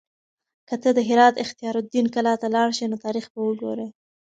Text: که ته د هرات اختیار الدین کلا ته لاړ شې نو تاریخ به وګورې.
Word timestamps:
که 0.67 0.75
ته 0.81 0.89
د 0.97 0.99
هرات 1.09 1.35
اختیار 1.43 1.75
الدین 1.81 2.05
کلا 2.15 2.33
ته 2.41 2.47
لاړ 2.55 2.69
شې 2.77 2.85
نو 2.91 2.95
تاریخ 3.05 3.25
به 3.33 3.39
وګورې. 3.47 3.87